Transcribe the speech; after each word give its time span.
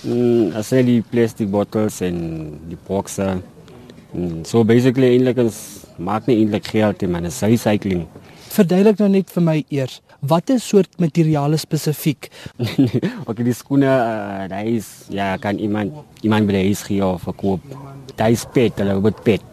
Mm, 0.00 0.56
I 0.56 0.62
sell 0.64 0.86
die 0.88 1.02
plastic 1.04 1.50
bottles 1.52 2.00
en 2.00 2.20
die 2.70 2.78
boxer. 2.86 3.40
Mm, 4.14 4.44
so 4.48 4.64
basically 4.64 5.12
eintlik 5.14 5.42
is 5.44 5.58
maak 6.00 6.28
nie 6.28 6.38
eintlik 6.40 6.70
geld 6.72 7.02
nie, 7.02 7.10
man, 7.12 7.28
is 7.28 7.40
recycling. 7.44 8.06
Verduidelik 8.50 8.98
nou 8.98 9.10
net 9.12 9.28
vir 9.30 9.44
my 9.46 9.56
eers, 9.70 10.00
watter 10.26 10.58
soort 10.58 10.96
materiale 11.02 11.58
spesifiek? 11.60 12.30
okay, 13.28 13.44
die 13.44 13.54
skoene, 13.54 13.90
uh, 13.90 14.48
daar 14.50 14.66
is 14.66 14.88
ja, 15.12 15.34
kan 15.42 15.60
iemand 15.60 16.00
iemand 16.24 16.48
by 16.48 16.56
die 16.56 16.64
huis 16.70 16.82
gee 16.88 17.04
of 17.04 17.28
verkoop. 17.28 17.68
Daar 18.16 18.32
is 18.32 18.46
pet, 18.56 18.80
hulle 18.80 18.96
word 19.04 19.20
pet. 19.26 19.44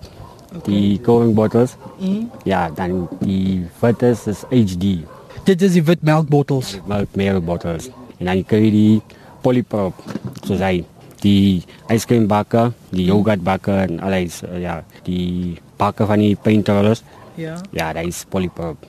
Die 0.66 0.98
cooling 1.06 1.36
bottles. 1.36 1.76
Mm. 2.00 2.32
Ja, 2.48 2.70
dan 2.74 3.04
die 3.20 3.68
fotos 3.82 4.26
is 4.32 4.48
HD. 4.50 5.04
Dit 5.48 5.62
is 5.62 5.76
die 5.76 5.84
wit 5.86 6.02
melkbottels. 6.08 6.78
Melk 6.88 7.14
meer 7.20 7.38
bottles. 7.44 7.92
En 8.18 8.32
dan 8.32 8.42
kry 8.48 8.64
jy 8.66 8.74
die 8.74 9.18
polyprop, 9.46 10.00
soos 10.48 10.64
hy 10.64 10.82
die 11.24 11.64
ijscream 11.92 12.28
bakken, 12.30 12.74
die 12.94 13.08
yoghurt 13.10 13.44
bakken 13.44 13.80
en 13.84 14.00
alles. 14.06 14.42
Uh, 14.46 14.62
ja, 14.62 14.82
die 15.08 15.58
bakken 15.80 16.08
van 16.08 16.24
die 16.24 16.36
paintrollers. 16.36 17.04
Ja. 17.38 17.58
Ja, 17.72 17.94
dat 17.94 18.06
is 18.06 18.26
polyprop. 18.30 18.86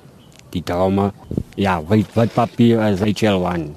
Die 0.54 0.62
drama. 0.62 1.12
Ja, 1.56 1.80
wit, 1.88 2.08
wit 2.14 2.32
papier 2.32 2.80
is 2.88 3.00
HL1. 3.00 3.68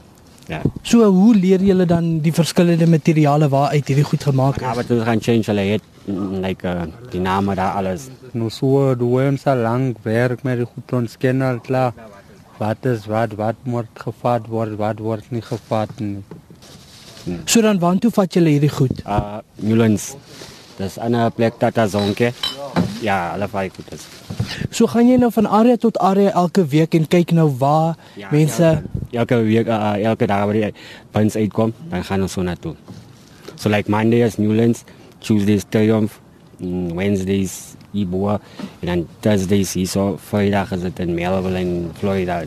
Ja. 0.51 0.61
So 0.83 1.07
hoe 1.11 1.35
leer 1.35 1.61
julle 1.63 1.85
dan 1.87 2.19
die 2.23 2.33
verskillende 2.35 2.87
materiale 2.89 3.47
waaruit 3.51 3.87
hierdie 3.87 4.07
goed 4.07 4.23
gemaak 4.23 4.57
is? 4.59 4.65
Ja, 4.65 4.73
wat 4.75 4.89
ons 4.91 5.05
gaan 5.07 5.21
change 5.23 5.47
hulle 5.47 5.63
het 5.69 5.85
mm, 6.05 6.41
like 6.43 6.67
uh, 6.67 6.87
die 7.13 7.21
name 7.23 7.55
daar 7.55 7.77
alles. 7.79 8.09
Nou 8.35 8.49
so 8.51 8.95
doen 8.99 9.31
ons 9.31 9.45
al 9.47 9.63
lank 9.63 10.01
werk 10.07 10.43
met 10.47 10.59
die 10.59 10.67
goed 10.67 10.95
ons 10.97 11.15
ken 11.21 11.43
al 11.45 11.61
klaar. 11.63 11.95
Wat 12.59 12.85
is 12.85 13.07
wat 13.09 13.37
wat 13.39 13.63
moet 13.63 14.03
gevat 14.03 14.49
word, 14.51 14.75
wat 14.81 14.99
word 14.99 15.31
nie 15.31 15.43
gevat 15.45 15.93
nie. 15.99 16.19
So 17.45 17.61
dan 17.61 17.79
waartoe 17.79 18.11
vat 18.11 18.33
julle 18.33 18.49
hierdie 18.55 18.71
goed? 18.71 19.03
Uh 19.05 19.39
Newlands. 19.55 20.15
Dis 20.77 20.97
'n 20.97 21.01
ander 21.13 21.31
plek 21.31 21.59
Tata 21.59 21.87
Zonke. 21.87 22.31
Ja, 23.01 23.31
hulle 23.33 23.47
vat 23.47 23.75
goed 23.75 23.93
is. 23.93 24.07
So 24.69 24.87
gaan 24.87 25.07
jy 25.07 25.17
nou 25.17 25.31
van 25.31 25.47
area 25.47 25.77
tot 25.77 25.97
area 25.97 26.31
elke 26.31 26.65
week 26.65 26.93
en 26.93 27.07
kyk 27.07 27.31
nou 27.31 27.49
waar 27.59 27.95
ja, 28.15 28.27
mense 28.31 28.63
elke, 28.63 29.17
elke 29.17 29.37
week 29.43 29.67
uh, 29.67 29.95
elke 30.03 30.25
dag 30.25 30.45
waar 30.45 30.53
die 30.53 30.73
buns 31.11 31.35
uitkom, 31.35 31.73
dan 31.89 32.03
gaan 32.03 32.21
ons 32.21 32.33
so 32.33 32.41
na 32.41 32.55
toe. 32.55 32.75
So 33.55 33.69
like 33.69 33.89
Monday 33.89 34.23
is 34.25 34.37
Newlands, 34.37 34.83
Tuesdays 35.19 35.63
Triumph, 35.69 36.19
mm, 36.59 36.95
Wednesdays 36.95 37.75
Iboa 37.93 38.39
en 38.79 38.87
dan 38.87 39.07
Thursdays 39.19 39.73
hier 39.73 39.87
so 39.87 40.17
Vrydag 40.17 40.71
is 40.71 40.81
dit 40.81 40.99
in 40.99 41.13
Melville 41.13 41.59
in 41.59 41.91
Florida. 41.99 42.43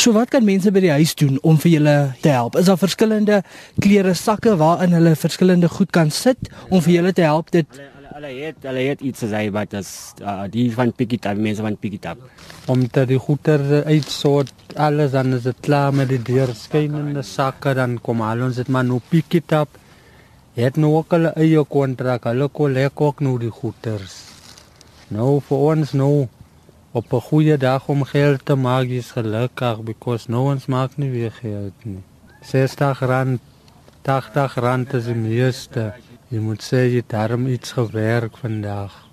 So 0.00 0.14
wat 0.16 0.30
kan 0.32 0.46
mense 0.48 0.70
by 0.72 0.80
die 0.80 0.94
huis 0.96 1.10
doen 1.20 1.34
om 1.44 1.58
vir 1.60 1.74
julle 1.74 1.94
te 2.24 2.30
help? 2.32 2.54
Is 2.56 2.70
daar 2.70 2.78
verskillende 2.80 3.42
klere 3.84 4.14
sakke 4.16 4.54
waarin 4.56 4.94
hulle 4.96 5.10
verskillende 5.12 5.68
goed 5.68 5.90
kan 5.92 6.08
sit 6.08 6.48
om 6.70 6.80
vir 6.80 6.94
julle 6.94 7.12
te 7.12 7.26
help 7.26 7.50
dit 7.52 7.80
Hulle 8.14 8.30
het 8.38 8.64
hulle 8.64 8.86
het 8.86 9.04
iets 9.04 9.26
gesê 9.26 9.42
wat 9.52 9.76
as 9.76 9.90
uh, 10.24 10.46
die 10.52 10.64
van 10.72 10.94
pick 10.96 11.12
it 11.18 11.28
up 11.28 11.36
mense 11.36 11.60
van 11.64 11.76
pick 11.76 11.98
it 11.98 12.08
up. 12.08 12.24
Om 12.72 12.86
te 12.88 13.04
die 13.12 13.20
goeder 13.20 13.84
uitsort 13.90 14.74
alles 14.88 15.12
dan 15.12 15.36
is 15.36 15.44
dit 15.50 15.60
klaar 15.68 15.92
met 15.92 16.08
die 16.08 16.22
deur 16.30 16.54
skynende 16.56 17.22
sakke 17.24 17.76
dan 17.76 18.00
kom 18.00 18.24
al 18.24 18.48
ons 18.48 18.56
dit 18.56 18.72
maar 18.72 18.88
nou 18.88 19.02
pick 19.12 19.36
it 19.36 19.52
up. 19.52 19.76
Het 20.56 20.80
nou 20.80 20.96
ook 20.96 21.12
hulle 21.12 21.36
eie 21.36 21.64
kontrak, 21.76 22.24
hulle 22.32 22.48
kollek 22.48 23.00
ook 23.04 23.20
nou 23.20 23.36
die 23.40 23.52
goeders. 23.52 24.16
Nou 25.12 25.42
vir 25.44 25.70
ons 25.74 25.92
nou 25.92 26.14
op 26.92 27.12
'n 27.12 27.20
goeie 27.20 27.56
dag 27.56 27.88
om 27.88 28.04
geld 28.04 28.44
te 28.44 28.54
maak 28.54 28.86
is 28.86 29.10
gelukkig 29.10 29.82
because 29.82 30.30
no 30.30 30.44
one's 30.44 30.66
maak 30.66 30.96
nie 30.96 31.10
weer 31.10 31.30
geld 31.30 31.84
nie. 31.84 32.02
60 32.42 33.00
rand, 33.00 33.40
80 34.02 34.54
rand 34.54 34.94
is 34.94 35.04
die 35.04 35.14
meeste. 35.14 35.94
Jy 36.28 36.38
moet 36.38 36.62
sê 36.62 36.76
jy 36.76 37.02
daarom 37.06 37.46
iets 37.46 37.72
gewerk 37.72 38.36
vandag. 38.36 39.08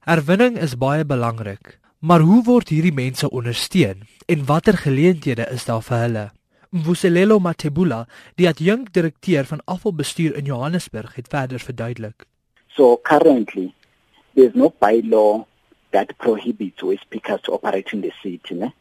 Herwinning 0.00 0.58
is 0.58 0.76
baie 0.76 1.04
belangrik, 1.04 1.78
maar 1.98 2.20
hoe 2.20 2.42
word 2.44 2.68
hierdie 2.68 2.92
mense 2.92 3.30
ondersteun 3.30 4.02
en 4.26 4.44
watter 4.44 4.76
geleenthede 4.76 5.48
is 5.50 5.64
daar 5.64 5.82
vir 5.82 5.98
hulle? 5.98 6.30
Mvuselelo 6.70 7.38
Matebula, 7.38 8.06
die 8.34 8.48
adjunkdirekteur 8.48 9.44
van 9.44 9.60
afvalbestuur 9.64 10.36
in 10.36 10.44
Johannesburg, 10.44 11.14
het 11.14 11.28
verder 11.28 11.58
verduidelik. 11.58 12.24
So 12.68 12.96
currently 13.02 13.72
there's 14.34 14.54
no 14.54 14.72
bylaw 14.78 15.44
that 15.92 16.16
prohibits 16.18 16.82
waste 16.82 17.08
pickers 17.10 17.40
to 17.42 17.52
operate 17.52 17.92
in 17.92 18.00
the 18.00 18.12
city, 18.22 18.54
ne? 18.54 18.72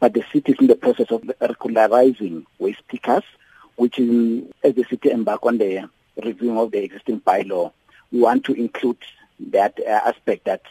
but 0.00 0.14
the 0.14 0.24
city 0.32 0.52
is 0.52 0.58
in 0.58 0.66
the 0.66 0.76
process 0.76 1.10
of 1.10 1.22
regularizing 1.40 2.46
waste 2.58 2.86
pickers, 2.88 3.24
which 3.76 3.98
is 3.98 4.44
as 4.62 4.74
the 4.74 4.84
city 4.84 5.10
embark 5.10 5.44
on 5.44 5.58
the 5.58 5.88
reviewing 6.22 6.58
of 6.58 6.70
the 6.70 6.82
existing 6.82 7.20
bylaw, 7.20 7.72
we 8.10 8.20
want 8.20 8.44
to 8.44 8.52
include 8.52 8.98
that 9.38 9.78
uh, 9.80 10.00
aspect 10.04 10.44
that 10.44 10.62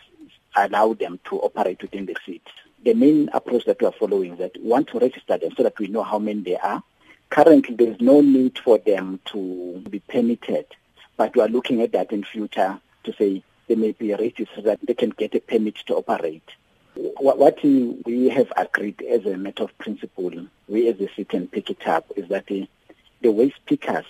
allow 0.55 0.93
them 0.93 1.19
to 1.25 1.39
operate 1.39 1.81
within 1.81 2.05
the 2.05 2.15
city. 2.25 2.41
The 2.83 2.93
main 2.93 3.29
approach 3.33 3.65
that 3.65 3.79
we 3.79 3.87
are 3.87 3.93
following 3.93 4.33
is 4.33 4.39
that 4.39 4.57
we 4.57 4.67
want 4.67 4.87
to 4.89 4.99
register 4.99 5.37
them 5.37 5.51
so 5.55 5.63
that 5.63 5.77
we 5.79 5.87
know 5.87 6.03
how 6.03 6.19
many 6.19 6.41
there 6.41 6.63
are. 6.63 6.83
Currently, 7.29 7.75
there 7.75 7.93
is 7.93 8.01
no 8.01 8.21
need 8.21 8.59
for 8.59 8.77
them 8.79 9.19
to 9.25 9.81
be 9.89 9.99
permitted, 9.99 10.65
but 11.15 11.35
we 11.35 11.41
are 11.41 11.47
looking 11.47 11.81
at 11.81 11.93
that 11.93 12.11
in 12.11 12.23
future 12.23 12.79
to 13.03 13.13
say 13.13 13.43
they 13.71 13.75
may 13.75 13.93
be 13.93 14.13
registered 14.13 14.49
so 14.53 14.61
that 14.63 14.79
they 14.85 14.93
can 14.93 15.11
get 15.11 15.33
a 15.33 15.39
permit 15.39 15.77
to 15.87 15.95
operate. 15.95 16.43
What 16.95 17.63
we 17.63 18.27
have 18.27 18.51
agreed 18.57 19.01
as 19.01 19.25
a 19.25 19.37
matter 19.37 19.63
of 19.63 19.77
principle, 19.77 20.33
we 20.67 20.89
as 20.89 20.99
a 20.99 21.07
city 21.15 21.37
and 21.37 21.49
pick 21.49 21.69
it 21.69 21.87
up, 21.87 22.05
is 22.17 22.27
that 22.27 22.47
the, 22.47 22.67
the 23.21 23.31
waste 23.31 23.65
pickers 23.65 24.03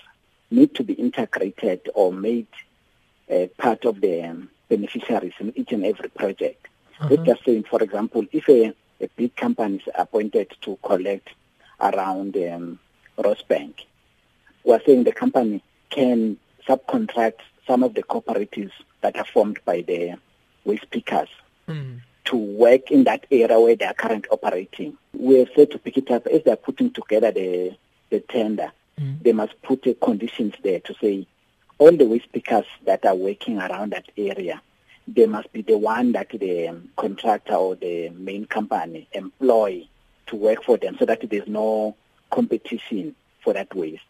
need 0.50 0.74
to 0.74 0.84
be 0.84 0.94
integrated 0.94 1.90
or 1.94 2.12
made 2.12 2.48
uh, 3.32 3.46
part 3.60 3.86
of 3.86 4.02
the 4.02 4.24
um, 4.24 4.50
beneficiaries 4.68 5.34
in 5.40 5.54
each 5.56 5.72
and 5.72 5.86
every 5.86 6.10
project. 6.10 6.68
Uh-huh. 7.00 7.10
Let's 7.12 7.24
just 7.24 7.46
say, 7.46 7.62
for 7.62 7.84
example, 7.84 8.26
if 8.32 8.50
a, 8.50 8.74
a 9.00 9.10
big 9.16 9.36
company 9.36 9.76
is 9.76 9.94
appointed 9.94 10.56
to 10.62 10.80
collect 10.82 11.30
around 11.80 12.36
um, 12.36 12.80
Rosebank, 13.16 13.76
we're 14.64 14.82
saying 14.84 15.04
the 15.04 15.12
company 15.12 15.64
can 15.92 16.38
subcontract 16.68 17.42
some 17.72 17.84
of 17.84 17.94
the 17.94 18.04
cooperatives 18.04 18.74
that 19.00 19.16
are 19.16 19.24
formed 19.24 19.58
by 19.64 19.80
the 19.80 20.18
waste 20.66 20.90
pickers 20.92 21.30
mm. 21.70 22.02
to 22.26 22.36
work 22.36 22.92
in 22.92 23.06
that 23.06 23.26
area 23.32 23.58
where 23.58 23.78
they 23.78 23.86
are 23.86 23.94
currently 23.94 24.30
operating. 24.30 24.98
We 25.14 25.40
have 25.40 25.48
said 25.56 25.72
to 25.72 25.80
pick 25.80 25.96
it 25.98 26.12
up 26.12 26.28
as 26.28 26.44
they're 26.44 26.58
putting 26.58 26.92
together 26.92 27.32
the, 27.32 27.78
the 28.10 28.20
tender 28.20 28.74
mm. 29.00 29.24
they 29.24 29.32
must 29.32 29.54
put 29.62 29.88
uh, 29.88 29.94
conditions 30.02 30.54
there 30.64 30.82
to 30.82 30.94
say 31.02 31.26
all 31.78 31.96
the 31.96 32.04
waste 32.06 32.30
pickers 32.34 32.66
that 32.84 33.06
are 33.06 33.16
working 33.16 33.58
around 33.58 33.94
that 33.94 34.10
area, 34.18 34.62
they 35.08 35.28
must 35.28 35.52
be 35.54 35.62
the 35.62 35.78
one 35.78 36.12
that 36.12 36.28
the 36.30 36.68
um, 36.68 36.90
contractor 36.98 37.56
or 37.56 37.76
the 37.76 38.10
main 38.10 38.46
company 38.46 39.08
employ 39.14 39.88
to 40.28 40.36
work 40.36 40.62
for 40.66 40.76
them 40.78 40.98
so 41.00 41.06
that 41.06 41.28
there's 41.30 41.48
no 41.48 41.96
competition 42.32 43.16
for 43.42 43.54
that 43.54 43.74
waste. 43.74 44.04